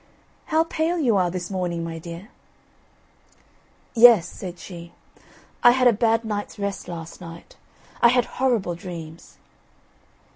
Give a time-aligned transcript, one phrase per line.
[0.45, 2.29] "How pale you are this morning, my dear."
[3.93, 4.93] "Yes," said she,
[5.63, 7.55] "I had a bad night's rest last night.
[8.01, 9.37] I had horrible dreams."